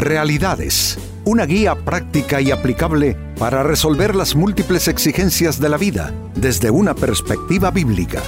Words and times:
Realidades, 0.00 0.96
una 1.26 1.44
guía 1.44 1.74
práctica 1.74 2.40
y 2.40 2.50
aplicable 2.50 3.18
para 3.38 3.62
resolver 3.62 4.16
las 4.16 4.34
múltiples 4.34 4.88
exigencias 4.88 5.60
de 5.60 5.68
la 5.68 5.76
vida 5.76 6.10
desde 6.34 6.70
una 6.70 6.94
perspectiva 6.94 7.70
bíblica. 7.70 8.22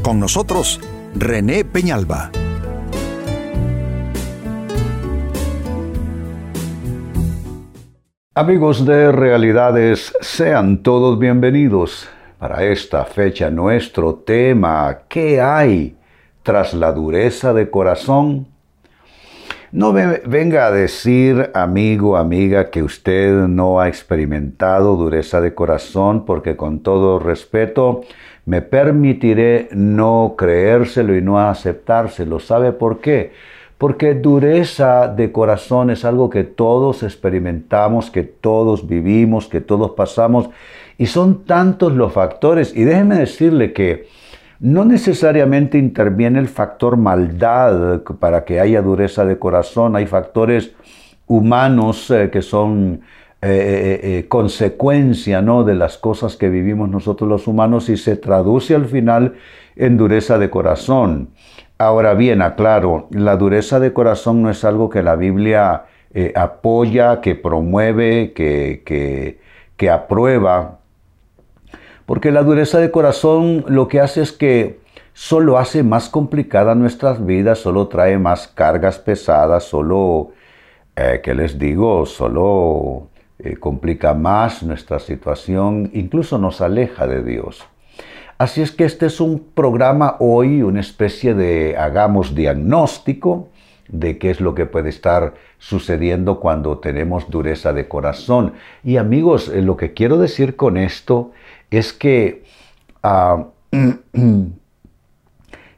Con 0.00 0.20
nosotros, 0.20 0.80
René 1.16 1.64
Peñalba. 1.64 2.30
Amigos 8.36 8.86
de 8.86 9.10
Realidades, 9.10 10.12
sean 10.20 10.84
todos 10.84 11.18
bienvenidos. 11.18 12.08
Para 12.38 12.62
esta 12.62 13.04
fecha 13.04 13.50
nuestro 13.50 14.14
tema, 14.14 15.00
¿qué 15.08 15.40
hay 15.40 15.96
tras 16.44 16.74
la 16.74 16.92
dureza 16.92 17.52
de 17.52 17.68
corazón? 17.68 18.46
No 19.70 19.92
venga 19.92 20.66
a 20.66 20.70
decir, 20.70 21.50
amigo, 21.52 22.16
amiga, 22.16 22.70
que 22.70 22.82
usted 22.82 23.34
no 23.48 23.80
ha 23.80 23.88
experimentado 23.88 24.96
dureza 24.96 25.42
de 25.42 25.54
corazón, 25.54 26.24
porque 26.24 26.56
con 26.56 26.78
todo 26.78 27.18
respeto 27.18 28.00
me 28.46 28.62
permitiré 28.62 29.68
no 29.72 30.36
creérselo 30.38 31.14
y 31.14 31.20
no 31.20 31.38
aceptárselo. 31.38 32.40
¿Sabe 32.40 32.72
por 32.72 33.00
qué? 33.00 33.32
Porque 33.76 34.14
dureza 34.14 35.06
de 35.06 35.32
corazón 35.32 35.90
es 35.90 36.06
algo 36.06 36.30
que 36.30 36.44
todos 36.44 37.02
experimentamos, 37.02 38.10
que 38.10 38.22
todos 38.22 38.88
vivimos, 38.88 39.48
que 39.48 39.60
todos 39.60 39.90
pasamos, 39.90 40.48
y 40.96 41.06
son 41.06 41.44
tantos 41.44 41.92
los 41.92 42.14
factores. 42.14 42.74
Y 42.74 42.84
déjeme 42.84 43.16
decirle 43.16 43.74
que 43.74 44.08
no 44.60 44.84
necesariamente 44.84 45.78
interviene 45.78 46.38
el 46.38 46.48
factor 46.48 46.96
maldad 46.96 48.02
para 48.18 48.44
que 48.44 48.60
haya 48.60 48.82
dureza 48.82 49.24
de 49.24 49.38
corazón, 49.38 49.94
hay 49.94 50.06
factores 50.06 50.74
humanos 51.26 52.10
eh, 52.10 52.30
que 52.30 52.42
son 52.42 53.02
eh, 53.40 54.00
eh, 54.02 54.28
consecuencia 54.28 55.42
¿no? 55.42 55.62
de 55.62 55.74
las 55.74 55.96
cosas 55.96 56.36
que 56.36 56.48
vivimos 56.48 56.88
nosotros 56.88 57.30
los 57.30 57.46
humanos 57.46 57.88
y 57.88 57.96
se 57.96 58.16
traduce 58.16 58.74
al 58.74 58.86
final 58.86 59.34
en 59.76 59.96
dureza 59.96 60.38
de 60.38 60.50
corazón. 60.50 61.30
Ahora 61.78 62.14
bien, 62.14 62.42
aclaro, 62.42 63.06
la 63.12 63.36
dureza 63.36 63.78
de 63.78 63.92
corazón 63.92 64.42
no 64.42 64.50
es 64.50 64.64
algo 64.64 64.90
que 64.90 65.04
la 65.04 65.14
Biblia 65.14 65.84
apoya, 66.34 67.20
que 67.20 67.36
promueve, 67.36 68.32
que, 68.32 68.82
que, 68.84 69.38
que 69.76 69.88
aprueba, 69.88 70.80
porque 72.08 72.32
la 72.32 72.42
dureza 72.42 72.78
de 72.78 72.90
corazón 72.90 73.66
lo 73.68 73.86
que 73.86 74.00
hace 74.00 74.22
es 74.22 74.32
que 74.32 74.80
solo 75.12 75.58
hace 75.58 75.82
más 75.82 76.08
complicada 76.08 76.74
nuestras 76.74 77.26
vidas, 77.26 77.58
solo 77.58 77.88
trae 77.88 78.16
más 78.16 78.48
cargas 78.48 78.98
pesadas, 78.98 79.64
solo, 79.64 80.30
eh, 80.96 81.20
¿qué 81.22 81.34
les 81.34 81.58
digo? 81.58 82.06
Solo 82.06 83.08
eh, 83.38 83.56
complica 83.56 84.14
más 84.14 84.62
nuestra 84.62 85.00
situación, 85.00 85.90
incluso 85.92 86.38
nos 86.38 86.62
aleja 86.62 87.06
de 87.06 87.22
Dios. 87.22 87.66
Así 88.38 88.62
es 88.62 88.72
que 88.72 88.86
este 88.86 89.04
es 89.04 89.20
un 89.20 89.40
programa 89.52 90.16
hoy, 90.18 90.62
una 90.62 90.80
especie 90.80 91.34
de 91.34 91.76
hagamos 91.76 92.34
diagnóstico 92.34 93.48
de 93.88 94.16
qué 94.16 94.30
es 94.30 94.40
lo 94.40 94.54
que 94.54 94.64
puede 94.64 94.88
estar 94.88 95.34
sucediendo 95.58 96.40
cuando 96.40 96.78
tenemos 96.78 97.28
dureza 97.28 97.74
de 97.74 97.86
corazón. 97.86 98.54
Y 98.82 98.96
amigos, 98.96 99.50
eh, 99.50 99.60
lo 99.60 99.76
que 99.76 99.92
quiero 99.92 100.16
decir 100.16 100.56
con 100.56 100.78
esto 100.78 101.32
es 101.70 101.92
que 101.92 102.44
ah, 103.02 103.46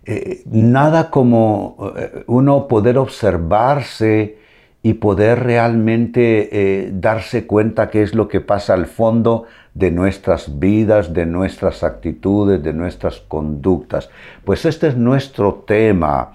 eh, 0.04 0.42
nada 0.46 1.10
como 1.10 1.92
eh, 1.96 2.24
uno 2.26 2.68
poder 2.68 2.98
observarse 2.98 4.38
y 4.82 4.94
poder 4.94 5.40
realmente 5.40 6.48
eh, 6.52 6.90
darse 6.92 7.46
cuenta 7.46 7.90
qué 7.90 8.02
es 8.02 8.14
lo 8.14 8.28
que 8.28 8.40
pasa 8.40 8.72
al 8.72 8.86
fondo 8.86 9.44
de 9.74 9.90
nuestras 9.90 10.58
vidas, 10.58 11.12
de 11.12 11.26
nuestras 11.26 11.84
actitudes, 11.84 12.62
de 12.62 12.72
nuestras 12.72 13.20
conductas. 13.20 14.08
Pues 14.44 14.64
este 14.64 14.88
es 14.88 14.96
nuestro 14.96 15.64
tema. 15.66 16.32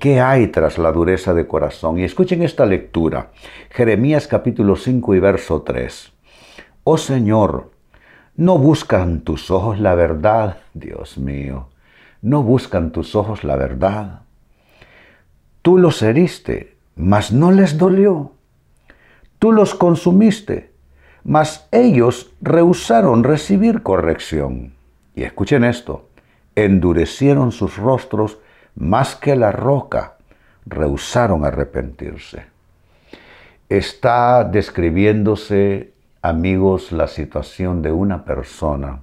¿Qué 0.00 0.20
hay 0.20 0.46
tras 0.46 0.78
la 0.78 0.92
dureza 0.92 1.34
de 1.34 1.46
corazón? 1.46 1.98
Y 1.98 2.04
escuchen 2.04 2.42
esta 2.42 2.64
lectura. 2.64 3.32
Jeremías 3.70 4.26
capítulo 4.26 4.76
5 4.76 5.14
y 5.14 5.20
verso 5.20 5.60
3. 5.60 6.12
Oh 6.84 6.96
Señor, 6.96 7.73
no 8.36 8.58
buscan 8.58 9.20
tus 9.20 9.52
ojos 9.52 9.78
la 9.78 9.94
verdad, 9.94 10.58
Dios 10.74 11.18
mío. 11.18 11.68
No 12.20 12.42
buscan 12.42 12.90
tus 12.90 13.14
ojos 13.14 13.44
la 13.44 13.54
verdad. 13.54 14.22
Tú 15.62 15.78
los 15.78 16.02
heriste, 16.02 16.76
mas 16.96 17.32
no 17.32 17.52
les 17.52 17.78
dolió. 17.78 18.32
Tú 19.38 19.52
los 19.52 19.74
consumiste, 19.74 20.72
mas 21.22 21.68
ellos 21.70 22.32
rehusaron 22.40 23.22
recibir 23.22 23.82
corrección. 23.82 24.74
Y 25.14 25.22
escuchen 25.22 25.62
esto, 25.62 26.08
endurecieron 26.56 27.52
sus 27.52 27.76
rostros 27.76 28.38
más 28.74 29.14
que 29.14 29.36
la 29.36 29.52
roca, 29.52 30.16
rehusaron 30.66 31.44
arrepentirse. 31.44 32.46
Está 33.68 34.42
describiéndose 34.42 35.93
amigos, 36.24 36.90
la 36.90 37.06
situación 37.06 37.82
de 37.82 37.92
una 37.92 38.24
persona 38.24 39.02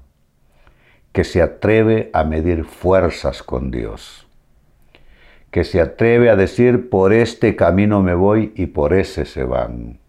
que 1.12 1.24
se 1.24 1.44
atreve 1.44 2.09
a 2.14 2.24
medir 2.24 2.66
fuerzas 2.66 3.44
con 3.44 3.70
Dios, 3.70 4.28
que 5.52 5.64
se 5.64 5.81
atreve 5.81 6.31
a 6.31 6.36
decir, 6.36 6.90
por 6.90 7.14
este 7.14 7.56
camino 7.56 8.02
me 8.02 8.16
voy 8.16 8.54
y 8.56 8.66
por 8.66 8.94
ese 8.94 9.26
se 9.26 9.44
van, 9.44 10.00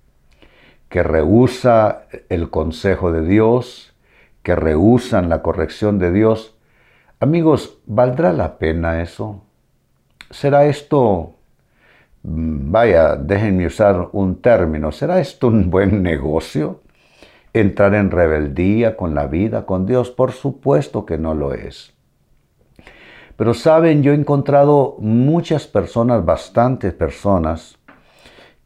que 0.88 1.02
rehúsa 1.02 2.06
el 2.30 2.48
consejo 2.48 3.12
de 3.12 3.26
Dios, 3.26 3.94
que 4.42 4.56
rehusan 4.56 5.28
la 5.28 5.42
corrección 5.42 5.98
de 5.98 6.12
Dios. 6.12 6.56
Amigos, 7.20 7.78
¿valdrá 7.84 8.32
la 8.32 8.56
pena 8.56 9.02
eso? 9.02 9.44
¿Será 10.30 10.64
esto, 10.64 11.34
mm, 12.22 12.72
vaya, 12.72 13.16
déjenme 13.16 13.66
usar 13.66 14.08
un 14.12 14.40
término, 14.40 14.92
¿será 14.92 15.20
esto 15.20 15.48
un 15.48 15.68
buen 15.68 16.02
negocio? 16.12 16.81
Entrar 17.54 17.94
en 17.94 18.10
rebeldía 18.10 18.96
con 18.96 19.14
la 19.14 19.26
vida, 19.26 19.66
con 19.66 19.86
Dios? 19.86 20.10
Por 20.10 20.32
supuesto 20.32 21.04
que 21.06 21.18
no 21.18 21.34
lo 21.34 21.54
es. 21.54 21.94
Pero 23.36 23.54
saben, 23.54 24.02
yo 24.02 24.12
he 24.12 24.14
encontrado 24.14 24.96
muchas 24.98 25.66
personas, 25.66 26.24
bastantes 26.24 26.92
personas, 26.92 27.78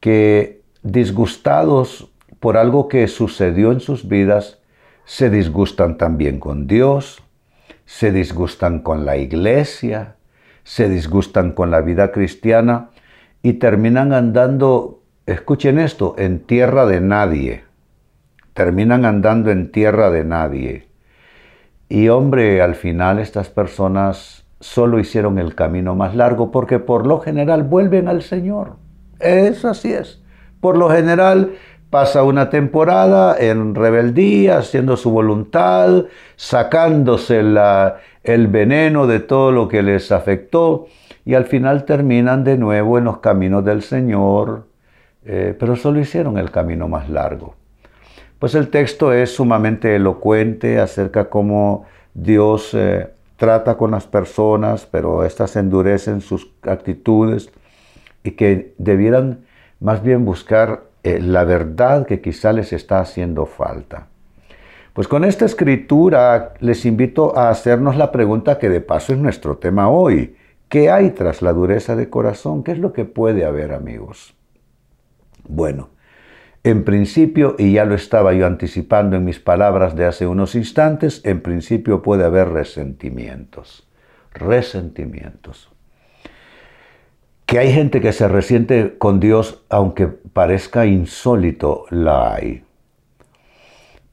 que 0.00 0.62
disgustados 0.82 2.10
por 2.40 2.56
algo 2.56 2.88
que 2.88 3.08
sucedió 3.08 3.72
en 3.72 3.80
sus 3.80 4.08
vidas, 4.08 4.60
se 5.04 5.30
disgustan 5.30 5.96
también 5.96 6.40
con 6.40 6.66
Dios, 6.66 7.22
se 7.86 8.12
disgustan 8.12 8.80
con 8.80 9.06
la 9.06 9.16
iglesia, 9.16 10.16
se 10.64 10.88
disgustan 10.88 11.52
con 11.52 11.70
la 11.70 11.80
vida 11.80 12.10
cristiana 12.10 12.90
y 13.42 13.54
terminan 13.54 14.12
andando, 14.12 15.02
escuchen 15.26 15.78
esto, 15.78 16.16
en 16.18 16.40
tierra 16.40 16.86
de 16.86 17.00
nadie 17.00 17.65
terminan 18.56 19.04
andando 19.04 19.50
en 19.50 19.70
tierra 19.70 20.10
de 20.10 20.24
nadie. 20.24 20.88
Y 21.90 22.08
hombre, 22.08 22.62
al 22.62 22.74
final 22.74 23.18
estas 23.18 23.50
personas 23.50 24.46
solo 24.60 24.98
hicieron 24.98 25.38
el 25.38 25.54
camino 25.54 25.94
más 25.94 26.16
largo 26.16 26.50
porque 26.50 26.78
por 26.78 27.06
lo 27.06 27.20
general 27.20 27.64
vuelven 27.64 28.08
al 28.08 28.22
Señor. 28.22 28.76
Eso 29.20 29.68
así 29.68 29.92
es. 29.92 30.22
Por 30.60 30.78
lo 30.78 30.88
general 30.88 31.52
pasa 31.90 32.22
una 32.22 32.48
temporada 32.48 33.36
en 33.38 33.74
rebeldía, 33.74 34.56
haciendo 34.56 34.96
su 34.96 35.10
voluntad, 35.10 36.06
sacándose 36.36 37.40
el 37.40 38.46
veneno 38.48 39.06
de 39.06 39.20
todo 39.20 39.52
lo 39.52 39.68
que 39.68 39.82
les 39.82 40.10
afectó 40.10 40.86
y 41.26 41.34
al 41.34 41.44
final 41.44 41.84
terminan 41.84 42.42
de 42.42 42.56
nuevo 42.56 42.96
en 42.96 43.04
los 43.04 43.18
caminos 43.18 43.66
del 43.66 43.82
Señor, 43.82 44.64
eh, 45.26 45.54
pero 45.60 45.76
solo 45.76 46.00
hicieron 46.00 46.38
el 46.38 46.50
camino 46.50 46.88
más 46.88 47.10
largo. 47.10 47.54
Pues 48.38 48.54
el 48.54 48.68
texto 48.68 49.12
es 49.12 49.34
sumamente 49.34 49.96
elocuente 49.96 50.78
acerca 50.78 51.30
cómo 51.30 51.86
Dios 52.12 52.74
eh, 52.74 53.08
trata 53.36 53.76
con 53.76 53.90
las 53.90 54.06
personas, 54.06 54.86
pero 54.86 55.24
éstas 55.24 55.56
endurecen 55.56 56.20
sus 56.20 56.52
actitudes 56.62 57.50
y 58.22 58.32
que 58.32 58.74
debieran 58.78 59.46
más 59.80 60.02
bien 60.02 60.24
buscar 60.24 60.84
eh, 61.02 61.18
la 61.20 61.44
verdad 61.44 62.06
que 62.06 62.20
quizá 62.20 62.52
les 62.52 62.72
está 62.72 63.00
haciendo 63.00 63.46
falta. 63.46 64.08
Pues 64.92 65.08
con 65.08 65.24
esta 65.24 65.44
escritura 65.44 66.54
les 66.60 66.84
invito 66.84 67.36
a 67.36 67.50
hacernos 67.50 67.96
la 67.96 68.10
pregunta 68.12 68.58
que 68.58 68.68
de 68.68 68.80
paso 68.80 69.12
es 69.12 69.18
nuestro 69.18 69.58
tema 69.58 69.88
hoy. 69.88 70.36
¿Qué 70.68 70.90
hay 70.90 71.10
tras 71.10 71.42
la 71.42 71.52
dureza 71.52 71.96
de 71.96 72.10
corazón? 72.10 72.64
¿Qué 72.64 72.72
es 72.72 72.78
lo 72.78 72.92
que 72.92 73.04
puede 73.04 73.44
haber, 73.44 73.72
amigos? 73.72 74.34
Bueno, 75.46 75.90
en 76.66 76.82
principio, 76.82 77.54
y 77.60 77.74
ya 77.74 77.84
lo 77.84 77.94
estaba 77.94 78.32
yo 78.32 78.44
anticipando 78.44 79.14
en 79.14 79.24
mis 79.24 79.38
palabras 79.38 79.94
de 79.94 80.04
hace 80.04 80.26
unos 80.26 80.56
instantes, 80.56 81.20
en 81.24 81.40
principio 81.40 82.02
puede 82.02 82.24
haber 82.24 82.48
resentimientos. 82.48 83.88
Resentimientos. 84.34 85.70
Que 87.46 87.60
hay 87.60 87.72
gente 87.72 88.00
que 88.00 88.12
se 88.12 88.26
resiente 88.26 88.98
con 88.98 89.20
Dios 89.20 89.62
aunque 89.68 90.08
parezca 90.08 90.86
insólito, 90.86 91.84
la 91.90 92.34
hay. 92.34 92.64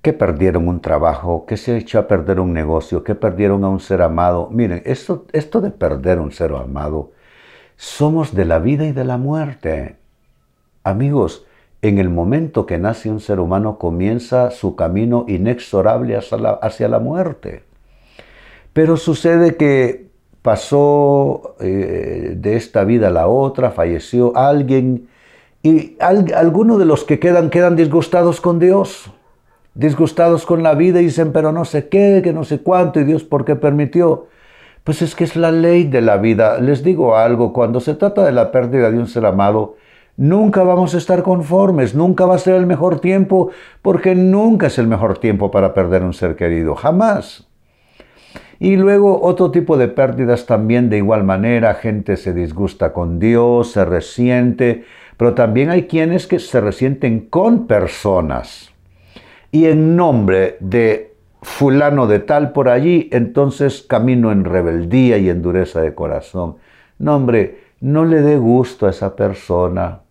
Que 0.03 0.13
perdieron 0.13 0.67
un 0.67 0.79
trabajo, 0.79 1.47
que 1.47 1.57
se 1.57 1.75
echó 1.75 1.97
a 1.97 2.07
perder 2.07 2.39
un 2.39 2.53
negocio, 2.53 3.03
que 3.03 3.15
perdieron 3.15 3.63
a 3.63 3.69
un 3.69 3.79
ser 3.79 4.03
amado. 4.03 4.49
Miren, 4.51 4.83
esto, 4.85 5.25
esto 5.33 5.59
de 5.59 5.71
perder 5.71 6.19
un 6.19 6.31
ser 6.31 6.51
amado, 6.51 7.13
somos 7.77 8.35
de 8.35 8.45
la 8.45 8.59
vida 8.59 8.85
y 8.85 8.91
de 8.91 9.05
la 9.05 9.17
muerte. 9.17 9.95
Amigos, 10.83 11.47
en 11.83 11.97
el 11.97 12.09
momento 12.09 12.65
que 12.65 12.77
nace 12.77 13.09
un 13.09 13.19
ser 13.19 13.41
humano 13.41 13.77
comienza 13.77 14.51
su 14.51 14.77
camino 14.77 15.25
inexorable 15.27 16.15
hacia 16.15 16.37
la, 16.37 16.51
hacia 16.51 16.87
la 16.87 16.99
muerte. 16.99 17.63
Pero 18.71 18.95
sucede 18.95 19.57
que 19.57 20.07
pasó 20.41 21.57
eh, 21.59 22.35
de 22.37 22.55
esta 22.55 22.85
vida 22.85 23.09
a 23.09 23.11
la 23.11 23.27
otra, 23.27 23.71
falleció 23.71 24.35
alguien 24.37 25.09
y 25.61 25.97
algunos 25.99 26.79
de 26.79 26.85
los 26.85 27.03
que 27.03 27.19
quedan 27.19 27.49
quedan 27.49 27.75
disgustados 27.75 28.39
con 28.39 28.59
Dios, 28.59 29.11
disgustados 29.73 30.45
con 30.45 30.63
la 30.63 30.75
vida 30.75 31.01
y 31.01 31.05
dicen, 31.05 31.33
pero 31.33 31.51
no 31.51 31.65
sé 31.65 31.89
qué, 31.89 32.21
que 32.23 32.31
no 32.31 32.45
sé 32.45 32.59
cuánto 32.59 33.01
y 33.01 33.03
Dios 33.03 33.25
por 33.25 33.43
qué 33.43 33.57
permitió. 33.57 34.27
Pues 34.85 35.01
es 35.01 35.15
que 35.15 35.25
es 35.25 35.35
la 35.35 35.51
ley 35.51 35.83
de 35.83 36.01
la 36.01 36.15
vida. 36.15 36.59
Les 36.59 36.81
digo 36.81 37.17
algo, 37.17 37.51
cuando 37.51 37.81
se 37.81 37.95
trata 37.95 38.23
de 38.23 38.31
la 38.31 38.51
pérdida 38.51 38.89
de 38.89 38.99
un 38.99 39.07
ser 39.07 39.25
amado, 39.25 39.75
nunca 40.17 40.63
vamos 40.63 40.93
a 40.93 40.97
estar 40.97 41.23
conformes, 41.23 41.95
nunca 41.95 42.25
va 42.25 42.35
a 42.35 42.39
ser 42.39 42.55
el 42.55 42.65
mejor 42.65 42.99
tiempo, 42.99 43.49
porque 43.81 44.15
nunca 44.15 44.67
es 44.67 44.77
el 44.77 44.87
mejor 44.87 45.17
tiempo 45.17 45.51
para 45.51 45.73
perder 45.73 46.03
un 46.03 46.13
ser 46.13 46.35
querido, 46.35 46.75
jamás. 46.75 47.47
Y 48.59 48.77
luego 48.77 49.21
otro 49.21 49.51
tipo 49.51 49.77
de 49.77 49.87
pérdidas 49.87 50.45
también 50.45 50.89
de 50.89 50.97
igual 50.97 51.23
manera, 51.23 51.73
gente 51.73 52.15
se 52.15 52.33
disgusta 52.33 52.93
con 52.93 53.19
Dios, 53.19 53.71
se 53.71 53.83
resiente, 53.83 54.85
pero 55.17 55.33
también 55.33 55.69
hay 55.69 55.83
quienes 55.83 56.27
que 56.27 56.39
se 56.39 56.61
resienten 56.61 57.27
con 57.27 57.67
personas. 57.67 58.71
Y 59.51 59.65
en 59.65 59.95
nombre 59.95 60.57
de 60.59 61.13
fulano 61.41 62.07
de 62.07 62.19
tal 62.19 62.53
por 62.53 62.69
allí, 62.69 63.09
entonces 63.11 63.81
camino 63.81 64.31
en 64.31 64.45
rebeldía 64.45 65.17
y 65.17 65.29
en 65.29 65.41
dureza 65.41 65.81
de 65.81 65.93
corazón. 65.93 66.55
No, 66.99 67.17
hombre, 67.17 67.63
no 67.81 68.05
le 68.05 68.21
dé 68.21 68.37
gusto 68.37 68.87
a 68.87 68.91
esa 68.91 69.15
persona 69.15 70.02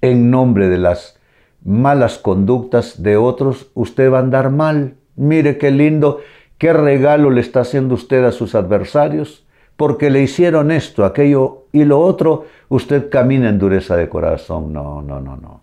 en 0.00 0.30
nombre 0.30 0.68
de 0.68 0.78
las 0.78 1.18
malas 1.64 2.18
conductas 2.18 3.02
de 3.02 3.16
otros, 3.16 3.70
usted 3.74 4.12
va 4.12 4.18
a 4.18 4.22
andar 4.22 4.50
mal. 4.50 4.94
Mire 5.16 5.58
qué 5.58 5.70
lindo 5.70 6.20
¿Qué 6.58 6.72
regalo 6.72 7.30
le 7.30 7.40
está 7.40 7.60
haciendo 7.60 7.94
usted 7.94 8.24
a 8.24 8.32
sus 8.32 8.56
adversarios? 8.56 9.46
Porque 9.76 10.10
le 10.10 10.22
hicieron 10.22 10.72
esto, 10.72 11.04
aquello 11.04 11.66
y 11.72 11.84
lo 11.84 12.00
otro, 12.00 12.46
usted 12.68 13.08
camina 13.10 13.48
en 13.48 13.60
dureza 13.60 13.96
de 13.96 14.08
corazón. 14.08 14.72
No, 14.72 15.00
no, 15.00 15.20
no, 15.20 15.36
no. 15.36 15.60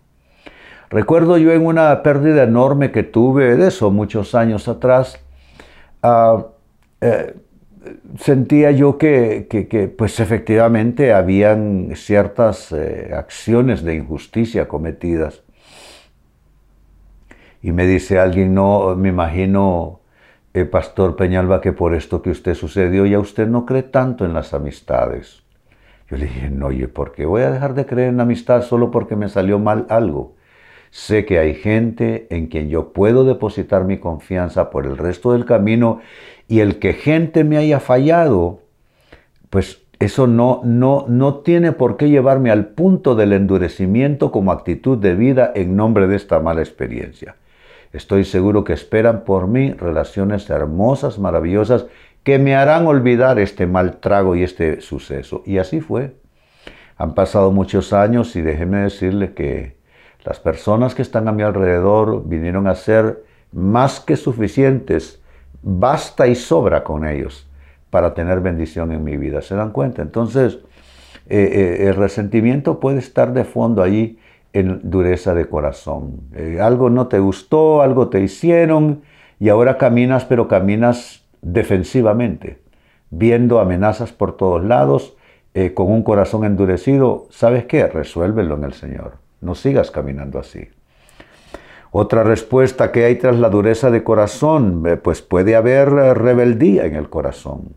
Recuerdo 0.88 1.36
yo 1.36 1.52
en 1.52 1.66
una 1.66 2.02
pérdida 2.02 2.44
enorme 2.44 2.92
que 2.92 3.02
tuve 3.02 3.56
de 3.56 3.68
eso 3.68 3.90
muchos 3.90 4.34
años 4.34 4.68
atrás, 4.68 5.20
ah, 6.02 6.46
eh, 7.02 7.34
sentía 8.18 8.70
yo 8.70 8.98
que, 8.98 9.94
pues 9.96 10.20
efectivamente 10.20 11.12
habían 11.12 11.90
ciertas 11.94 12.72
eh, 12.72 13.12
acciones 13.14 13.82
de 13.82 13.96
injusticia 13.96 14.68
cometidas. 14.68 15.42
Y 17.62 17.72
me 17.72 17.86
dice 17.86 18.18
alguien, 18.18 18.54
no, 18.54 18.94
me 18.96 19.08
imagino 19.08 20.00
eh, 20.54 20.64
Pastor 20.64 21.16
Peñalba, 21.16 21.60
que 21.60 21.72
por 21.72 21.94
esto 21.94 22.22
que 22.22 22.30
usted 22.30 22.54
sucedió 22.54 23.06
ya 23.06 23.18
usted 23.18 23.46
no 23.48 23.66
cree 23.66 23.82
tanto 23.82 24.24
en 24.24 24.34
las 24.34 24.54
amistades. 24.54 25.42
Yo 26.08 26.16
le 26.16 26.26
dije, 26.26 26.50
no, 26.50 26.66
oye, 26.66 26.88
¿por 26.88 27.12
qué 27.12 27.26
voy 27.26 27.42
a 27.42 27.50
dejar 27.50 27.74
de 27.74 27.84
creer 27.84 28.10
en 28.10 28.20
amistad 28.20 28.62
solo 28.62 28.90
porque 28.90 29.16
me 29.16 29.28
salió 29.28 29.58
mal 29.58 29.86
algo? 29.88 30.36
Sé 30.90 31.26
que 31.26 31.38
hay 31.38 31.54
gente 31.54 32.26
en 32.30 32.46
quien 32.46 32.68
yo 32.68 32.92
puedo 32.92 33.24
depositar 33.24 33.84
mi 33.84 33.98
confianza 33.98 34.70
por 34.70 34.86
el 34.86 34.96
resto 34.96 35.32
del 35.32 35.44
camino 35.44 36.00
y 36.48 36.60
el 36.60 36.78
que 36.78 36.92
gente 36.92 37.44
me 37.44 37.56
haya 37.56 37.80
fallado, 37.80 38.60
pues 39.50 39.82
eso 39.98 40.26
no, 40.26 40.60
no, 40.64 41.06
no 41.08 41.36
tiene 41.36 41.72
por 41.72 41.96
qué 41.96 42.08
llevarme 42.10 42.50
al 42.50 42.66
punto 42.66 43.14
del 43.14 43.32
endurecimiento 43.32 44.30
como 44.30 44.52
actitud 44.52 44.98
de 44.98 45.14
vida 45.14 45.52
en 45.54 45.76
nombre 45.76 46.06
de 46.06 46.16
esta 46.16 46.38
mala 46.40 46.60
experiencia. 46.60 47.36
Estoy 47.92 48.24
seguro 48.24 48.64
que 48.64 48.74
esperan 48.74 49.24
por 49.24 49.46
mí 49.46 49.72
relaciones 49.72 50.50
hermosas, 50.50 51.18
maravillosas, 51.18 51.86
que 52.22 52.38
me 52.38 52.54
harán 52.54 52.86
olvidar 52.86 53.38
este 53.38 53.66
mal 53.66 53.98
trago 53.98 54.36
y 54.36 54.42
este 54.42 54.80
suceso. 54.80 55.42
Y 55.46 55.58
así 55.58 55.80
fue. 55.80 56.16
Han 56.98 57.14
pasado 57.14 57.52
muchos 57.52 57.92
años 57.92 58.34
y 58.36 58.42
déjenme 58.42 58.78
decirles 58.78 59.30
que 59.30 59.76
las 60.24 60.40
personas 60.40 60.94
que 60.94 61.02
están 61.02 61.28
a 61.28 61.32
mi 61.32 61.42
alrededor 61.42 62.26
vinieron 62.26 62.66
a 62.66 62.74
ser 62.74 63.24
más 63.52 64.00
que 64.00 64.16
suficientes, 64.16 65.22
basta 65.68 66.28
y 66.28 66.36
sobra 66.36 66.84
con 66.84 67.04
ellos 67.04 67.48
para 67.90 68.14
tener 68.14 68.40
bendición 68.40 68.92
en 68.92 69.02
mi 69.02 69.16
vida. 69.16 69.42
¿Se 69.42 69.56
dan 69.56 69.72
cuenta? 69.72 70.00
Entonces, 70.00 70.60
eh, 71.28 71.80
eh, 71.80 71.88
el 71.88 71.96
resentimiento 71.96 72.78
puede 72.78 73.00
estar 73.00 73.32
de 73.32 73.44
fondo 73.44 73.82
allí 73.82 74.18
en 74.52 74.80
dureza 74.88 75.34
de 75.34 75.48
corazón. 75.48 76.20
Eh, 76.34 76.60
algo 76.60 76.88
no 76.88 77.08
te 77.08 77.18
gustó, 77.18 77.82
algo 77.82 78.08
te 78.08 78.20
hicieron 78.20 79.02
y 79.40 79.48
ahora 79.48 79.76
caminas, 79.76 80.24
pero 80.24 80.46
caminas 80.46 81.24
defensivamente, 81.42 82.60
viendo 83.10 83.58
amenazas 83.58 84.12
por 84.12 84.36
todos 84.36 84.64
lados, 84.64 85.14
con 85.72 85.90
un 85.90 86.02
corazón 86.02 86.44
endurecido. 86.44 87.28
¿Sabes 87.30 87.64
qué? 87.64 87.86
Resuélvelo 87.86 88.56
en 88.56 88.64
el 88.64 88.74
Señor. 88.74 89.14
No 89.40 89.54
sigas 89.54 89.90
caminando 89.90 90.38
así. 90.38 90.68
Otra 91.90 92.22
respuesta 92.22 92.92
que 92.92 93.04
hay 93.04 93.16
tras 93.16 93.38
la 93.38 93.48
dureza 93.48 93.90
de 93.90 94.04
corazón, 94.04 94.82
eh, 94.86 94.96
pues 94.96 95.22
puede 95.22 95.56
haber 95.56 95.90
rebeldía 95.90 96.84
en 96.84 96.94
el 96.94 97.08
corazón. 97.08 97.74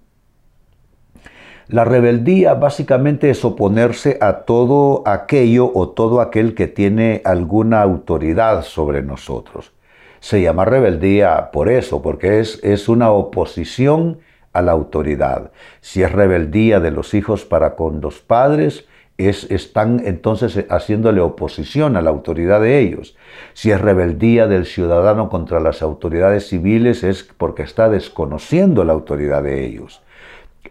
La 1.68 1.86
rebeldía 1.86 2.56
básicamente 2.56 3.30
es 3.30 3.46
oponerse 3.46 4.18
a 4.22 4.40
todo 4.40 5.04
aquello 5.06 5.72
o 5.72 5.90
todo 5.90 6.20
aquel 6.20 6.56
que 6.56 6.66
tiene 6.66 7.22
alguna 7.26 7.84
autoridad 7.84 8.64
sobre 8.64 9.04
nosotros. 9.04 9.72
Se 10.20 10.42
llama 10.42 10.66
rebeldía 10.66 11.52
por 11.52 11.70
eso, 11.70 12.02
porque 12.02 12.40
es, 12.40 12.60
es 12.64 12.90
una 12.90 13.12
oposición 13.12 14.18
a 14.52 14.64
la 14.64 14.72
autoridad. 14.72 15.52
Si 15.80 16.02
es 16.02 16.12
rebeldía 16.12 16.80
de 16.80 16.90
los 16.90 17.14
hijos 17.14 17.46
para 17.46 17.76
con 17.76 18.02
los 18.02 18.20
padres, 18.20 18.88
es, 19.20 19.52
están 19.52 20.02
entonces 20.06 20.66
haciéndole 20.70 21.20
oposición 21.20 21.98
a 21.98 22.02
la 22.02 22.10
autoridad 22.10 22.62
de 22.62 22.80
ellos. 22.80 23.18
Si 23.54 23.70
es 23.70 23.80
rebeldía 23.80 24.48
del 24.48 24.66
ciudadano 24.66 25.30
contra 25.30 25.60
las 25.60 25.82
autoridades 25.82 26.48
civiles, 26.48 27.04
es 27.04 27.24
porque 27.38 27.64
está 27.64 27.90
desconociendo 27.90 28.86
la 28.86 28.94
autoridad 28.94 29.44
de 29.44 29.66
ellos. 29.66 30.02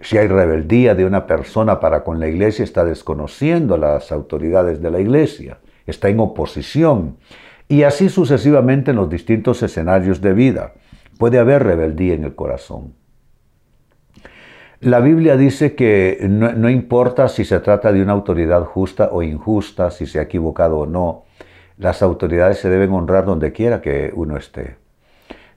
Si 0.01 0.17
hay 0.17 0.29
rebeldía 0.29 0.95
de 0.95 1.05
una 1.05 1.27
persona 1.27 1.79
para 1.79 2.05
con 2.05 2.21
la 2.21 2.29
iglesia, 2.29 2.65
está 2.65 2.85
desconociendo 2.85 3.77
las 3.77 4.13
autoridades 4.13 4.81
de 4.81 4.91
la 4.91 5.01
iglesia, 5.01 5.59
está 5.87 6.09
en 6.09 6.21
oposición. 6.21 7.17
Y 7.69 7.83
así 7.83 8.09
sucesivamente 8.09 8.93
en 8.93 8.97
los 8.97 9.11
distintos 9.11 9.63
escenarios 9.63 10.23
de 10.23 10.33
vida. 10.33 10.73
Puede 11.19 11.39
haber 11.39 11.65
rebeldía 11.65 12.15
en 12.15 12.25
el 12.25 12.35
corazón. 12.35 12.95
La 14.81 15.01
Biblia 15.01 15.37
dice 15.37 15.75
que 15.75 16.19
no, 16.29 16.71
importa 16.71 17.29
si 17.29 17.45
se 17.45 17.59
trata 17.59 17.93
de 17.93 18.01
una 18.01 18.13
autoridad 18.13 18.63
justa 18.63 19.09
o 19.11 19.25
injusta, 19.25 19.91
si 19.91 20.07
se 20.07 20.21
ha 20.21 20.23
equivocado 20.23 20.79
o 20.79 20.87
no, 20.87 21.25
las 21.79 22.01
autoridades 22.01 22.59
se 22.59 22.69
deben 22.69 22.93
honrar 22.93 23.25
donde 23.25 23.51
quiera 23.51 23.81
que 23.81 24.13
uno 24.15 24.37
esté. 24.37 24.77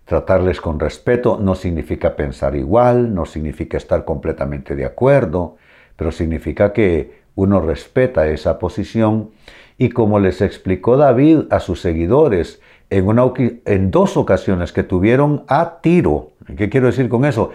Tratarles 0.06 0.60
con 0.60 0.80
respeto 0.80 1.38
no 1.40 1.54
significa 1.54 2.16
pensar 2.16 2.56
igual, 2.56 3.14
no 3.14 3.28
significa 3.28 3.78
estar 3.78 4.06
completamente 4.06 4.76
de 4.76 4.86
acuerdo, 4.86 5.58
pero 5.96 6.12
significa 6.12 6.74
que 6.74 7.22
uno 7.36 7.62
respeta 7.62 8.28
esa 8.28 8.58
posición 8.58 9.30
y 9.78 9.90
como 9.90 10.20
les 10.20 10.42
explicó 10.42 10.98
David 10.98 11.42
a 11.52 11.60
sus 11.60 11.80
seguidores 11.80 12.60
en, 12.90 13.08
una, 13.08 13.32
en 13.38 13.92
dos 13.92 14.18
ocasiones 14.18 14.74
que 14.74 14.84
tuvieron 14.84 15.44
a 15.48 15.80
tiro, 15.82 16.32
¿qué 16.58 16.70
quiero 16.70 16.88
decir 16.88 17.08
con 17.08 17.24
eso? 17.26 17.52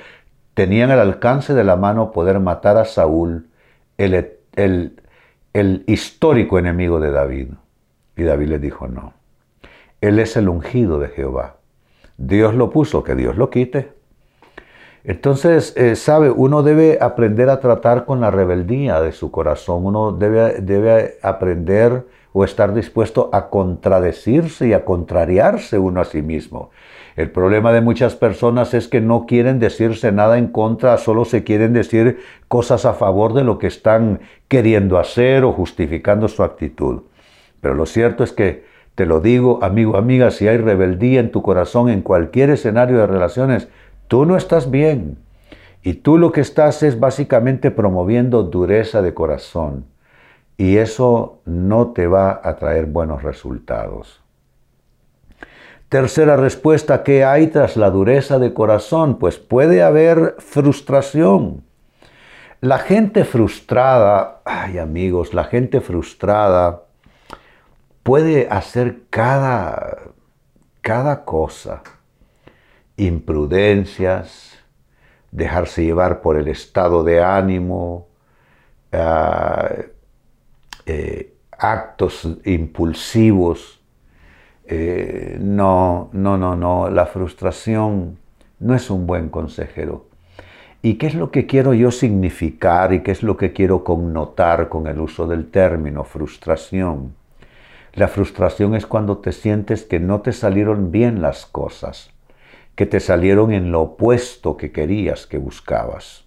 Tenían 0.56 0.90
al 0.90 1.00
alcance 1.00 1.52
de 1.52 1.64
la 1.64 1.76
mano 1.76 2.12
poder 2.12 2.40
matar 2.40 2.78
a 2.78 2.86
Saúl, 2.86 3.48
el, 3.98 4.38
histórico 5.86 6.58
enemigo 6.58 6.98
de 6.98 7.10
David. 7.10 7.48
Y 8.16 8.22
David 8.22 8.48
les 8.48 8.60
dijo, 8.62 8.88
no, 8.88 9.12
él 10.00 10.18
es 10.18 10.34
el 10.38 10.48
ungido 10.48 10.98
de 10.98 11.08
Jehová. 11.08 11.56
Dios 12.16 12.54
lo 12.54 12.70
puso, 12.70 13.04
que 13.04 13.14
Dios 13.14 13.36
lo 13.36 13.50
quite. 13.50 13.92
Entonces, 15.04 15.76
eh, 15.76 15.94
sabe, 15.94 16.30
uno 16.30 16.62
debe 16.62 17.00
aprender 17.02 17.50
a 17.50 17.60
tratar 17.60 18.06
con 18.06 18.22
la 18.22 18.30
rebeldía 18.30 19.02
de 19.02 19.12
su 19.12 19.30
corazón, 19.30 19.84
uno 19.84 20.12
debe 20.12 21.18
aprender 21.20 22.06
o 22.32 22.44
estar 22.44 22.72
dispuesto 22.72 23.28
a 23.30 23.50
contradecirse 23.50 24.68
y 24.68 24.72
a 24.72 24.86
contrariarse 24.86 25.78
uno 25.78 26.00
a 26.00 26.06
sí 26.06 26.22
mismo. 26.22 26.70
El 27.16 27.30
problema 27.30 27.73
de 27.73 27.80
muchas 27.80 28.14
personas 28.14 28.75
es 28.75 28.88
que 28.88 29.00
no 29.00 29.25
quieren 29.25 29.58
decirse 29.58 30.12
nada 30.12 30.37
en 30.37 30.49
contra, 30.49 30.99
solo 30.99 31.25
se 31.25 31.44
quieren 31.44 31.73
decir 31.73 32.18
cosas 32.46 32.85
a 32.85 32.92
favor 32.92 33.32
de 33.32 33.42
lo 33.42 33.58
que 33.58 33.66
están 33.66 34.20
queriendo 34.49 34.99
hacer 34.99 35.42
o 35.44 35.52
justificando 35.52 36.28
su 36.28 36.42
actitud. 36.42 37.04
Pero 37.62 37.75
lo 37.75 37.87
cierto 37.87 38.23
es 38.23 38.32
que, 38.32 38.66
te 38.94 39.06
lo 39.06 39.20
digo, 39.20 39.61
amigo, 39.62 39.96
amiga, 39.96 40.30
si 40.30 40.46
hay 40.46 40.58
rebeldía 40.58 41.20
en 41.20 41.30
tu 41.30 41.40
corazón 41.40 41.88
en 41.88 42.02
cualquier 42.02 42.50
escenario 42.50 42.99
de 42.99 43.06
relaciones, 43.06 43.68
tú 44.08 44.26
no 44.26 44.37
estás 44.37 44.70
bien. 44.70 45.16
Y 45.82 45.94
tú 45.94 46.18
lo 46.18 46.32
que 46.32 46.42
estás 46.42 46.82
es 46.82 47.00
básicamente 47.00 47.70
promoviendo 47.70 48.42
dureza 48.42 49.00
de 49.00 49.14
corazón. 49.14 49.87
Y 50.58 50.76
eso 50.76 51.40
no 51.46 51.92
te 51.92 52.06
va 52.06 52.40
a 52.44 52.56
traer 52.56 52.87
buenos 52.87 53.23
resultados. 53.23 54.25
Tercera 55.88 56.37
respuesta, 56.37 57.05
¿qué 57.05 57.25
hay 57.25 57.47
tras 57.47 57.76
la 57.76 57.90
dureza 57.90 58.40
de 58.40 58.52
corazón? 58.52 59.19
Pues 59.19 59.38
puede 59.38 59.83
haber 59.83 60.35
frustración. 60.38 61.64
La 62.61 62.78
gente 62.78 63.25
frustrada, 63.25 64.40
ay 64.45 64.78
amigos, 64.78 65.33
la 65.33 65.45
gente 65.45 65.81
frustrada 65.81 66.83
puede 68.02 68.49
hacer 68.50 69.02
cada, 69.11 69.99
cada 70.81 71.25
cosa. 71.25 71.83
Imprudencias, 72.97 74.59
dejarse 75.31 75.85
llevar 75.85 76.21
por 76.21 76.37
el 76.37 76.49
estado 76.49 77.05
de 77.05 77.23
ánimo, 77.23 78.09
ah, 78.93 79.69
eh, 80.87 81.35
actos 81.52 82.26
impulsivos. 82.45 83.81
Eh, 84.68 85.38
no, 85.40 86.11
no, 86.12 86.37
no, 86.37 86.56
no, 86.56 86.90
la 86.90 87.06
frustración 87.06 88.18
no 88.58 88.75
es 88.75 88.90
un 88.90 89.06
buen 89.06 89.28
consejero. 89.28 90.06
¿Y 90.82 90.94
qué 90.94 91.06
es 91.06 91.14
lo 91.14 91.30
que 91.30 91.46
quiero 91.46 91.73
yo 91.75 91.90
significar 91.90 92.92
y 92.92 93.00
qué 93.02 93.11
es 93.11 93.23
lo 93.23 93.37
que 93.37 93.52
quiero 93.52 93.85
connotar 93.85 94.68
con 94.68 94.87
el 94.87 95.00
uso 95.00 95.26
del 95.26 95.50
término 95.50 96.04
frustración? 96.04 97.14
La 97.94 98.08
frustración 98.08 98.75
es 98.75 98.87
cuando 98.87 99.18
te 99.18 99.32
sientes 99.32 99.85
que 99.85 100.00
no 100.00 100.20
te 100.20 100.32
salieron 100.32 100.90
bien 100.90 101.23
las 101.23 101.46
cosas, 101.46 102.11
que 102.75 102.85
te 102.85 103.00
salieron 103.00 103.52
en 103.52 103.73
lo 103.73 103.80
opuesto 103.80 104.56
que 104.58 104.70
querías, 104.70 105.26
que 105.26 105.38
buscabas. 105.38 106.25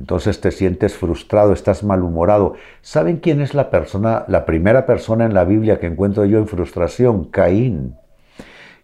Entonces 0.00 0.40
te 0.40 0.50
sientes 0.50 0.96
frustrado, 0.96 1.52
estás 1.52 1.84
malhumorado. 1.84 2.54
¿Saben 2.80 3.18
quién 3.18 3.42
es 3.42 3.52
la 3.52 3.68
persona, 3.68 4.24
la 4.28 4.46
primera 4.46 4.86
persona 4.86 5.26
en 5.26 5.34
la 5.34 5.44
Biblia 5.44 5.78
que 5.78 5.88
encuentro 5.88 6.24
yo 6.24 6.38
en 6.38 6.48
frustración? 6.48 7.24
Caín. 7.24 7.96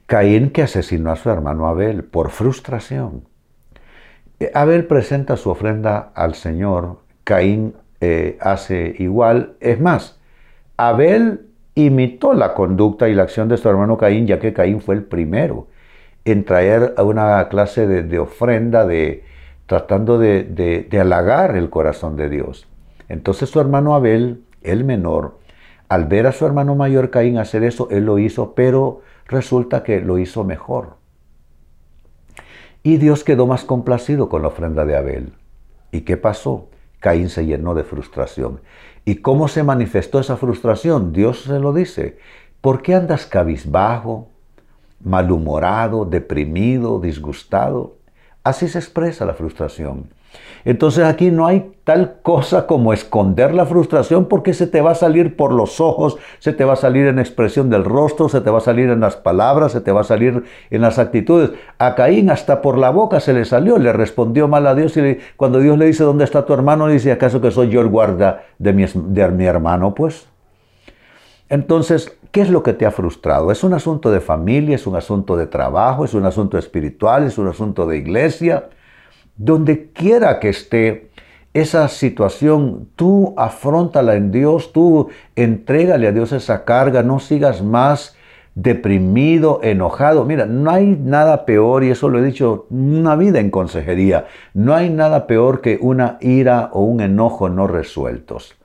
Caín 0.04 0.50
que 0.50 0.62
asesinó 0.62 1.11
a 1.11 1.16
su 1.16 1.30
hermano 1.30 1.68
Abel 1.68 2.04
por 2.04 2.28
frustración. 2.28 3.25
Eh, 4.40 4.50
Abel 4.52 4.85
presenta 4.85 5.38
su 5.38 5.49
ofrenda 5.49 6.12
al 6.14 6.35
Señor, 6.35 6.99
Caín 7.25 7.75
eh, 8.02 8.37
hace 8.42 8.94
igual. 8.99 9.54
Es 9.61 9.80
más, 9.80 10.20
Abel 10.76 11.46
imitó 11.75 12.35
la 12.35 12.52
conducta 12.52 13.08
y 13.08 13.14
la 13.14 13.23
acción 13.23 13.49
de 13.49 13.56
su 13.56 13.70
hermano 13.70 13.96
Caín, 13.96 14.26
ya 14.26 14.38
que 14.38 14.52
Caín 14.52 14.82
fue 14.82 14.96
el 14.96 15.04
primero 15.04 15.68
en 16.26 16.44
traer 16.44 16.94
una 16.99 17.49
clase 17.49 17.87
de 17.87 18.18
ofrenda 18.18 18.85
de, 18.85 19.25
tratando 19.66 20.18
de, 20.18 20.88
halagar 21.00 21.56
el 21.56 21.70
corazón 21.70 22.16
de 22.16 22.28
Dios. 22.28 22.66
Entonces 23.08 23.50
su 23.50 23.61
hermano 23.61 23.94
Abel, 23.94 24.44
el 24.62 24.85
menor, 24.85 25.38
al 25.88 26.06
ver 26.06 26.26
a 26.26 26.32
su 26.32 26.46
hermano 26.46 26.75
mayor 26.75 27.11
Caín 27.11 27.38
hacer 27.38 27.62
eso, 27.62 27.88
él 27.90 28.04
lo 28.06 28.18
hizo, 28.18 28.54
pero 28.54 29.02
resulta 29.26 29.82
que 29.82 30.00
lo 30.00 30.18
hizo 30.18 30.44
mejor. 30.44 30.96
Y 32.82 32.99
Dios 32.99 33.25
quedó 33.25 33.46
más 33.46 33.64
complacido 33.64 34.28
con 34.28 34.42
la 34.42 34.49
ofrenda 34.49 34.85
de 34.85 34.96
Abel. 34.96 35.32
¿Y 35.90 36.02
qué 36.02 36.16
pasó? 36.16 36.68
Caín 37.00 37.28
se 37.28 37.44
llenó 37.46 37.75
de 37.75 37.85
frustración. 37.85 38.61
¿Y 39.04 39.16
cómo 39.16 39.49
se 39.49 39.62
manifestó 39.62 40.18
esa 40.18 40.37
frustración? 40.37 41.12
Dios 41.12 41.42
se 41.42 41.58
lo 41.58 41.73
dice. 41.73 42.18
¿Por 42.61 42.82
qué 42.82 42.94
andas 42.94 43.26
cabizbajo, 43.26 44.28
malhumorado, 45.00 46.04
deprimido, 46.04 47.00
disgustado? 47.00 47.96
Así 48.47 48.69
se 48.69 48.79
expresa 48.79 49.26
la 49.26 49.35
frustración. 49.35 50.05
Entonces 50.65 51.05
aquí 51.05 51.33
no 51.33 51.49
hay 51.49 51.73
tal 51.83 52.21
cosa 52.23 52.69
como 52.69 52.93
esconder 52.93 53.53
la 53.53 53.67
frustración 53.67 54.26
porque 54.26 54.55
se 54.55 54.69
te 54.69 54.81
va 54.81 54.93
a 54.93 54.95
salir 54.95 55.35
por 55.35 55.53
los 55.53 55.81
ojos, 55.81 56.17
se 56.38 56.53
te 56.53 56.65
va 56.65 56.75
a 56.75 56.76
salir 56.76 57.09
en 57.09 57.19
expresión 57.19 57.71
del 57.71 57.85
rostro, 57.85 58.29
se 58.29 58.41
te 58.41 58.49
va 58.49 58.59
a 58.59 58.61
salir 58.61 58.88
en 58.91 59.00
las 59.00 59.17
palabras, 59.17 59.73
se 59.73 59.81
te 59.81 59.91
va 59.91 60.03
a 60.03 60.05
salir 60.05 60.45
en 60.71 60.81
las 60.81 61.00
actitudes. 61.00 61.50
A 61.79 61.97
Caín 61.97 62.31
hasta 62.31 62.62
por 62.62 62.79
la 62.79 62.91
boca 62.91 63.19
se 63.19 63.33
le 63.33 63.45
salió, 63.45 63.79
le 63.79 63.93
respondió 63.93 64.47
mal 64.47 64.65
a 64.69 64.76
Dios 64.76 64.97
y 64.97 65.19
cuando 65.37 65.59
Dios 65.59 65.76
le 65.76 65.87
dice, 65.87 66.05
¿dónde 66.05 66.23
está 66.23 66.47
tu 66.47 66.53
hermano? 66.53 66.87
dice, 66.87 67.11
¿acaso 67.11 67.41
que 67.41 67.50
soy 67.50 67.71
yo 67.71 67.81
el 67.81 67.88
guarda 67.88 68.45
de 68.61 68.73
mi 68.73 69.45
hermano? 69.45 69.93
Pues 69.93 70.29
entonces, 71.49 72.17
¿qué 72.33 72.41
es 72.41 72.50
lo 72.50 72.62
que 72.62 72.73
te 72.73 72.87
ha 72.87 72.91
frustrado? 72.91 73.53
¿Es 73.53 73.62
un 73.62 73.73
asunto 73.73 74.11
de 74.11 74.21
familia? 74.21 74.75
¿Es 74.75 74.87
un 74.87 74.97
asunto 74.97 75.37
de 75.37 75.47
trabajo? 75.47 76.05
¿Es 76.05 76.15
un 76.15 76.25
asunto 76.25 76.59
espiritual? 76.59 77.25
¿Es 77.25 77.38
un 77.38 77.47
asunto 77.47 77.87
de 77.87 77.99
iglesia? 77.99 78.69
Donde 79.37 79.91
quiera 79.91 80.41
que 80.41 80.49
esté 80.49 81.11
esa 81.55 81.88
situación, 81.88 82.88
tú 82.97 83.33
afrontala 83.37 84.17
en 84.17 84.31
Dios, 84.31 84.73
tú 84.73 85.09
entrégale 85.37 86.09
a 86.09 86.12
Dios 86.12 86.33
esa 86.33 86.65
carga, 86.65 87.03
no 87.03 87.19
sigas 87.21 87.62
más 87.62 88.17
deprimido, 88.55 89.61
enojado. 89.62 90.25
Mira, 90.25 90.47
no 90.47 90.71
hay 90.71 90.99
nada 91.00 91.47
peor, 91.47 91.85
y 91.85 91.91
eso 91.91 92.09
lo 92.09 92.19
he 92.19 92.23
dicho 92.23 92.67
una 92.71 93.17
vida 93.17 93.38
en 93.38 93.50
consejería, 93.50 94.26
no 94.53 94.75
hay 94.75 94.91
nada 94.91 95.26
peor 95.26 95.61
que 95.61 95.79
una 95.81 96.19
ira 96.21 96.71
o 96.73 96.81
un 96.83 97.00
enojo 97.00 97.49
no 97.49 97.67
resueltos 97.67 98.57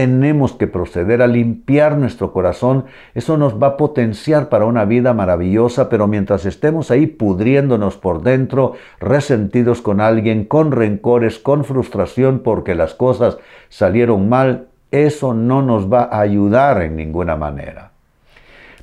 tenemos 0.00 0.54
que 0.54 0.66
proceder 0.66 1.20
a 1.20 1.26
limpiar 1.26 1.98
nuestro 1.98 2.32
corazón. 2.32 2.86
Eso 3.14 3.36
nos 3.36 3.62
va 3.62 3.66
a 3.66 3.76
potenciar 3.76 4.48
para 4.48 4.64
una 4.64 4.86
vida 4.86 5.12
maravillosa, 5.12 5.90
pero 5.90 6.08
mientras 6.08 6.46
estemos 6.46 6.90
ahí 6.90 7.06
pudriéndonos 7.06 7.98
por 7.98 8.22
dentro, 8.22 8.72
resentidos 8.98 9.82
con 9.82 10.00
alguien, 10.00 10.46
con 10.46 10.72
rencores, 10.72 11.38
con 11.38 11.64
frustración 11.66 12.38
porque 12.38 12.74
las 12.74 12.94
cosas 12.94 13.36
salieron 13.68 14.30
mal, 14.30 14.68
eso 14.90 15.34
no 15.34 15.60
nos 15.60 15.92
va 15.92 16.04
a 16.04 16.20
ayudar 16.20 16.80
en 16.80 16.96
ninguna 16.96 17.36
manera. 17.36 17.90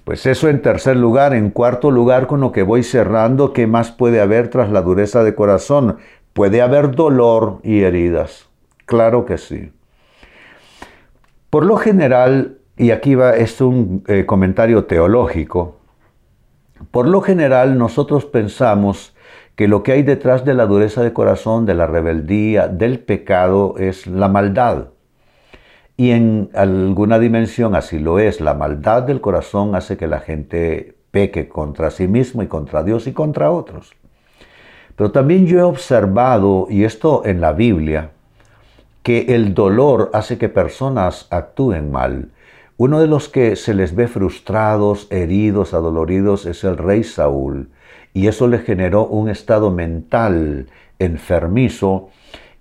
Pues 0.03 0.27
eso 0.27 0.49
en 0.49 0.61
tercer 0.61 0.97
lugar. 0.97 1.33
En 1.33 1.49
cuarto 1.49 1.89
lugar, 1.89 2.27
con 2.27 2.41
lo 2.41 2.51
que 2.51 2.61
voy 2.61 2.83
cerrando, 2.83 3.53
¿qué 3.53 3.65
más 3.65 3.89
puede 3.89 4.21
haber 4.21 4.51
tras 4.51 4.69
la 4.69 4.83
dureza 4.83 5.23
de 5.23 5.33
corazón? 5.33 5.97
Puede 6.33 6.61
haber 6.61 6.91
dolor 6.91 7.57
y 7.63 7.81
heridas. 7.81 8.47
Claro 8.85 9.25
que 9.25 9.39
sí. 9.39 9.71
Por 11.57 11.65
lo 11.65 11.77
general, 11.77 12.59
y 12.77 12.91
aquí 12.91 13.15
va, 13.15 13.35
es 13.35 13.61
un 13.61 14.03
eh, 14.05 14.27
comentario 14.27 14.85
teológico, 14.85 15.77
por 16.91 17.07
lo 17.07 17.21
general 17.21 17.79
nosotros 17.79 18.25
pensamos 18.25 19.15
que 19.55 19.67
lo 19.67 19.81
que 19.81 19.93
hay 19.93 20.03
detrás 20.03 20.45
de 20.45 20.53
la 20.53 20.67
dureza 20.67 21.01
de 21.01 21.13
corazón, 21.13 21.65
de 21.65 21.73
la 21.73 21.87
rebeldía, 21.87 22.67
del 22.67 22.99
pecado, 22.99 23.73
es 23.79 24.05
la 24.05 24.27
maldad. 24.27 24.89
Y 25.95 26.11
en 26.11 26.51
alguna 26.53 27.17
dimensión 27.17 27.73
así 27.73 27.97
lo 27.97 28.19
es. 28.19 28.39
La 28.39 28.53
maldad 28.53 29.01
del 29.01 29.19
corazón 29.19 29.73
hace 29.73 29.97
que 29.97 30.05
la 30.05 30.19
gente 30.19 30.95
peque 31.09 31.49
contra 31.49 31.89
sí 31.89 32.07
mismo 32.07 32.43
y 32.43 32.47
contra 32.47 32.83
Dios 32.83 33.07
y 33.07 33.13
contra 33.13 33.49
otros. 33.49 33.95
Pero 34.95 35.11
también 35.11 35.47
yo 35.47 35.57
he 35.57 35.63
observado, 35.63 36.67
y 36.69 36.83
esto 36.83 37.23
en 37.25 37.41
la 37.41 37.53
Biblia, 37.53 38.11
que 39.07 39.33
el 39.35 39.53
dolor 39.53 40.09
hace 40.11 40.37
que 40.37 40.49
personas 40.49 41.27
actúen 41.29 41.91
mal. 41.91 42.27
Uno 42.75 42.99
de 42.99 43.07
los 43.07 43.29
que 43.29 43.55
se 43.55 43.73
les 43.73 43.95
ve 43.95 44.09
frustrados, 44.09 45.07
heridos, 45.11 45.73
adoloridos 45.73 46.45
es 46.45 46.65
el 46.65 46.75
rey 46.75 47.05
Saúl, 47.05 47.69
y 48.13 48.27
eso 48.27 48.49
le 48.49 48.59
generó 48.59 49.05
un 49.07 49.29
estado 49.29 49.71
mental 49.71 50.67
enfermizo 50.99 52.09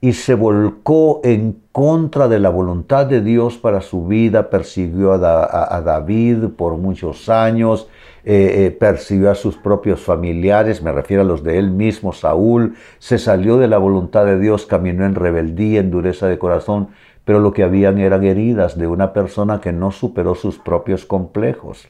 y 0.00 0.12
se 0.12 0.34
volcó 0.34 1.20
en 1.24 1.60
contra 1.72 2.28
de 2.28 2.38
la 2.38 2.50
voluntad 2.50 3.06
de 3.06 3.22
Dios 3.22 3.56
para 3.56 3.80
su 3.80 4.06
vida, 4.06 4.50
persiguió 4.50 5.12
a, 5.14 5.80
David 5.84 6.48
por 6.56 6.76
muchos 6.76 7.28
años, 7.28 7.88
eh, 8.24 8.66
eh, 8.66 8.70
persiguió 8.70 9.30
a 9.30 9.34
sus 9.34 9.56
propios 9.56 10.00
familiares, 10.00 10.82
me 10.82 10.92
refiero 10.92 11.22
a 11.22 11.26
los 11.26 11.42
de 11.42 11.58
él 11.58 11.70
mismo, 11.70 12.12
Saúl, 12.12 12.74
se 12.98 13.18
salió 13.18 13.56
de 13.56 13.68
la 13.68 13.78
voluntad 13.78 14.26
de 14.26 14.38
Dios, 14.38 14.66
caminó 14.66 15.04
en 15.06 15.14
rebeldía, 15.14 15.80
en 15.80 15.90
dureza 15.90 16.26
de 16.26 16.38
corazón, 16.38 16.88
pero 17.24 17.40
lo 17.40 17.52
que 17.52 17.64
habían 17.64 17.98
eran 17.98 18.24
heridas 18.24 18.78
de 18.78 18.86
una 18.86 19.12
persona 19.12 19.60
que 19.60 19.72
no 19.72 19.90
superó 19.90 20.34
sus 20.34 20.58
propios 20.58 21.04
complejos. 21.04 21.88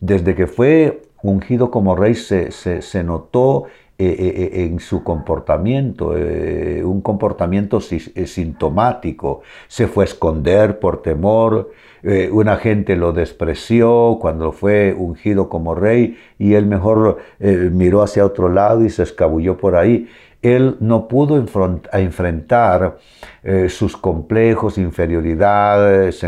Desde 0.00 0.34
que 0.34 0.46
fue 0.46 1.02
ungido 1.22 1.70
como 1.70 1.96
rey 1.96 2.14
se, 2.14 2.50
se, 2.50 3.02
notó 3.04 3.64
en 3.96 4.80
su 4.80 5.04
comportamiento, 5.04 6.08
un 6.08 7.00
comportamiento 7.00 7.80
sintomático. 7.80 9.42
Se 9.68 9.86
fue 9.86 10.04
a 10.04 10.06
esconder 10.06 10.78
por 10.78 11.00
temor, 11.02 11.70
una 12.32 12.56
gente 12.56 12.96
lo 12.96 13.12
despreció 13.12 14.18
cuando 14.20 14.52
fue 14.52 14.94
ungido 14.94 15.48
como 15.48 15.74
rey 15.74 16.18
y 16.38 16.54
él 16.54 16.66
mejor 16.66 17.18
miró 17.38 18.02
hacia 18.02 18.26
otro 18.26 18.48
lado 18.48 18.84
y 18.84 18.90
se 18.90 19.04
escabulló 19.04 19.56
por 19.56 19.76
ahí 19.76 20.08
él 20.44 20.76
no 20.80 21.08
pudo 21.08 21.38
enfrentar 21.38 22.98
eh, 23.42 23.70
sus 23.70 23.96
complejos, 23.96 24.76
inferioridades, 24.76 26.24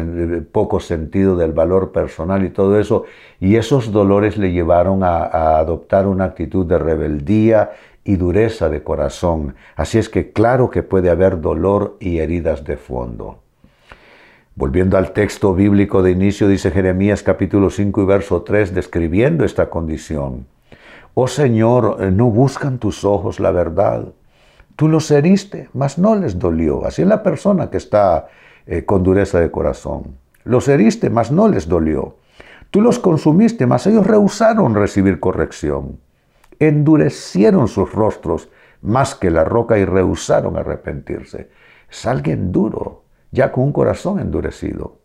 poco 0.51 0.81
sentido 0.81 1.37
del 1.37 1.53
valor 1.53 1.93
personal 1.93 2.43
y 2.43 2.49
todo 2.49 2.81
eso, 2.81 3.05
y 3.41 3.57
esos 3.57 3.93
dolores 3.93 4.39
le 4.39 4.53
llevaron 4.53 5.05
a, 5.05 5.59
adoptar 5.59 6.07
una 6.07 6.25
actitud 6.25 6.65
de 6.65 6.79
rebeldía 6.79 7.73
y 8.05 8.17
dureza 8.17 8.71
de 8.71 8.83
corazón. 8.83 9.55
Así 9.77 9.99
es 9.99 10.09
que 10.09 10.33
claro 10.33 10.71
que 10.71 10.83
puede 10.83 11.11
haber 11.11 11.43
dolor 11.43 11.99
y 12.01 12.21
heridas 12.21 12.65
de 12.65 12.79
fondo. 12.79 13.41
Volviendo 14.55 14.97
al 14.97 15.13
texto 15.13 15.55
bíblico 15.55 16.03
de 16.03 16.13
inicio, 16.13 16.49
dice 16.49 16.71
Jeremías 16.71 17.23
capítulo 17.23 17.69
5 17.69 18.03
y 18.03 18.07
verso 18.07 18.41
3, 18.41 18.75
describiendo 18.75 19.45
esta 19.45 19.69
condición. 19.69 20.47
Oh 21.15 21.29
Señor, 21.29 21.97
eh, 22.01 22.11
no 22.11 22.27
buscan 22.27 22.79
tus 22.79 23.05
ojos 23.05 23.41
la 23.41 23.51
verdad. 23.51 24.09
Tú 24.77 24.89
los 24.89 25.11
heriste, 25.11 25.71
mas 25.73 25.99
no 25.99 26.15
les 26.15 26.39
dolió. 26.39 26.85
Así 26.85 27.03
es 27.03 27.09
la 27.09 27.23
persona 27.23 27.71
que 27.71 27.79
está 27.79 28.29
eh, 28.67 28.85
con 28.85 29.03
dureza 29.03 29.41
de 29.41 29.51
corazón. 29.51 30.19
Los 30.45 30.69
heriste, 30.69 31.09
mas 31.09 31.33
no 31.33 31.49
les 31.49 31.69
dolió. 31.69 32.17
Tú 32.71 32.81
los 32.83 32.99
consumiste, 32.99 33.67
mas 33.67 33.87
ellos 33.87 34.07
rehusaron 34.07 34.75
recibir 34.75 35.19
corrección. 35.19 35.99
Endurecieron 36.59 37.69
sus 37.69 37.93
rostros 37.93 38.51
más 38.83 39.15
que 39.15 39.31
la 39.31 39.45
roca 39.45 39.79
y 39.79 39.85
rehusaron 39.85 40.57
arrepentirse. 40.57 41.49
Es 41.91 42.05
alguien 42.07 42.53
duro, 42.53 43.05
ya 43.31 43.53
con 43.53 43.65
un 43.65 43.73
corazón 43.73 44.19
endurecido. 44.19 44.99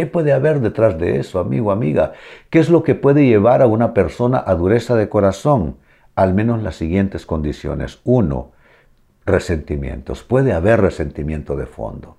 ¿Qué 0.00 0.06
puede 0.06 0.32
haber 0.32 0.60
detrás 0.60 0.98
de 0.98 1.20
eso, 1.20 1.40
amigo, 1.40 1.70
amiga? 1.70 2.14
¿Qué 2.48 2.58
es 2.58 2.70
lo 2.70 2.82
que 2.82 2.94
puede 2.94 3.26
llevar 3.26 3.60
a 3.60 3.66
una 3.66 3.92
persona 3.92 4.42
a 4.46 4.54
dureza 4.54 4.96
de 4.96 5.10
corazón? 5.10 5.76
Al 6.14 6.32
menos 6.32 6.62
las 6.62 6.76
siguientes 6.76 7.26
condiciones. 7.26 8.00
Uno, 8.04 8.52
resentimientos. 9.26 10.22
Puede 10.22 10.54
haber 10.54 10.80
resentimiento 10.80 11.54
de 11.54 11.66
fondo. 11.66 12.16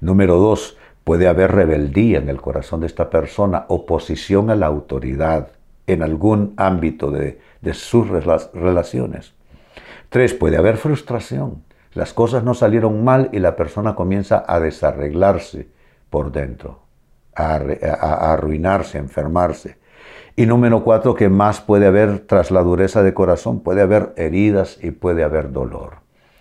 Número 0.00 0.38
dos, 0.38 0.76
puede 1.04 1.28
haber 1.28 1.52
rebeldía 1.52 2.18
en 2.18 2.28
el 2.28 2.40
corazón 2.40 2.80
de 2.80 2.88
esta 2.88 3.10
persona, 3.10 3.66
oposición 3.68 4.50
a 4.50 4.56
la 4.56 4.66
autoridad 4.66 5.50
en 5.86 6.02
algún 6.02 6.52
ámbito 6.56 7.12
de, 7.12 7.38
de 7.60 7.74
sus 7.74 8.08
relaciones. 8.08 9.34
Tres, 10.08 10.34
puede 10.34 10.56
haber 10.56 10.78
frustración. 10.78 11.62
Las 11.92 12.12
cosas 12.12 12.42
no 12.42 12.54
salieron 12.54 13.04
mal 13.04 13.28
y 13.30 13.38
la 13.38 13.54
persona 13.54 13.94
comienza 13.94 14.44
a 14.48 14.58
desarreglarse 14.58 15.68
por 16.10 16.32
dentro 16.32 16.83
a, 17.34 18.32
arruinarse, 18.32 18.98
enfermarse. 18.98 19.78
Y 20.36 20.46
número 20.46 20.82
cuatro, 20.82 21.14
que 21.14 21.28
más 21.28 21.60
puede 21.60 21.86
haber 21.86 22.20
tras 22.20 22.50
la 22.50 22.62
dureza 22.62 23.02
de 23.02 23.14
corazón, 23.14 23.60
puede 23.60 23.82
haber 23.82 24.12
heridas 24.16 24.78
y 24.82 24.90
puede 24.90 25.22
haber 25.22 25.52
dolor. 25.52 25.98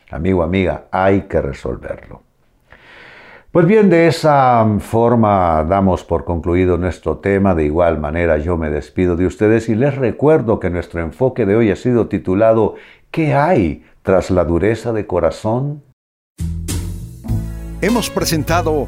Amigo, 0.10 0.44
amiga, 0.44 0.86
hay 0.92 1.24
que 1.24 1.42
resolverlo. 1.42 2.22
Pues 3.52 3.68
bien, 3.68 3.92
de 3.92 4.08
esa 4.08 4.66
forma 4.80 5.64
damos 5.70 6.04
por 6.04 6.26
concluido 6.26 6.78
nuestro 6.80 7.18
tema. 7.18 7.54
De 7.54 7.64
igual 7.64 8.00
manera 8.00 8.40
yo 8.40 8.58
me 8.58 8.72
despido 8.72 9.16
de 9.16 9.28
ustedes 9.28 9.70
y 9.70 9.76
les 9.76 9.96
recuerdo 9.96 10.60
que 10.60 10.72
nuestro 10.72 11.02
enfoque 11.02 11.46
de 11.46 11.56
hoy 11.56 11.70
ha 11.70 11.76
sido 11.76 12.08
titulado 12.08 12.74
¿Qué 13.12 13.36
hay 13.36 13.86
tras 14.02 14.32
la 14.32 14.44
dureza 14.44 14.92
de 14.92 15.06
corazón? 15.06 15.84
Hemos 17.80 18.10
presentado 18.10 18.88